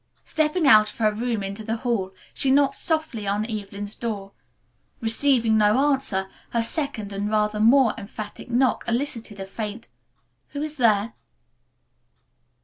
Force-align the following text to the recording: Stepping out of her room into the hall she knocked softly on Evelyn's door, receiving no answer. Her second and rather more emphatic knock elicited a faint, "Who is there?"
Stepping 0.23 0.65
out 0.65 0.89
of 0.89 0.97
her 0.97 1.13
room 1.13 1.43
into 1.43 1.63
the 1.63 1.75
hall 1.75 2.11
she 2.33 2.49
knocked 2.49 2.75
softly 2.77 3.27
on 3.27 3.45
Evelyn's 3.45 3.95
door, 3.95 4.31
receiving 4.99 5.59
no 5.59 5.77
answer. 5.77 6.27
Her 6.49 6.63
second 6.63 7.13
and 7.13 7.29
rather 7.29 7.59
more 7.59 7.93
emphatic 7.99 8.49
knock 8.49 8.83
elicited 8.87 9.39
a 9.39 9.45
faint, 9.45 9.89
"Who 10.53 10.63
is 10.63 10.77
there?" 10.77 11.13